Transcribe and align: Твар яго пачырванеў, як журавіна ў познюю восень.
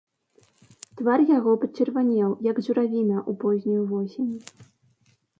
Твар 0.99 1.19
яго 1.37 1.51
пачырванеў, 1.63 2.29
як 2.51 2.61
журавіна 2.67 3.17
ў 3.29 3.31
познюю 3.43 3.83
восень. 3.91 4.33